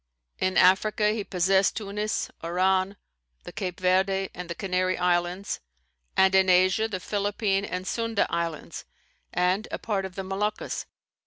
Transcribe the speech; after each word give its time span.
In 0.39 0.57
Africa 0.57 1.09
he 1.11 1.23
possessed 1.23 1.75
Tunis, 1.75 2.31
Oran, 2.43 2.97
the 3.43 3.51
Cape 3.51 3.79
Verde 3.79 4.31
and 4.33 4.49
the 4.49 4.55
Canary 4.55 4.97
Islands; 4.97 5.59
and 6.17 6.33
in 6.33 6.49
Asia, 6.49 6.87
the 6.87 6.99
Philippine 6.99 7.63
and 7.63 7.85
Sunda 7.85 8.25
Islands 8.27 8.85
and 9.31 9.67
a 9.69 9.77
part 9.77 10.05
of 10.05 10.15
the 10.15 10.23
Moluccas. 10.23 10.87